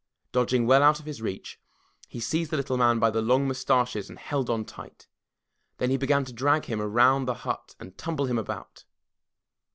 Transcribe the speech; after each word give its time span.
Dodging 0.31 0.65
well 0.65 0.81
out 0.81 0.99
of 0.99 1.05
his 1.05 1.21
reach, 1.21 1.59
he 2.07 2.19
seized 2.19 2.49
the 2.49 2.57
little 2.57 2.75
man 2.75 2.97
by 2.97 3.11
his 3.11 3.21
long 3.23 3.47
mus 3.47 3.63
taches 3.63 4.09
and 4.09 4.17
held 4.17 4.49
on 4.49 4.65
tight. 4.65 5.05
Then 5.77 5.91
he 5.91 5.97
began 5.97 6.25
to 6.25 6.33
drag 6.33 6.65
him 6.65 6.81
around 6.81 7.25
the 7.25 7.35
hut 7.45 7.75
and 7.79 7.95
tumble 7.99 8.25
him 8.25 8.39
about. 8.39 8.83